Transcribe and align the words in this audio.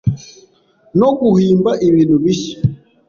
no 0.99 1.09
guhimba 1.19 1.71
ibintu 1.87 2.15
bishya 2.23 2.57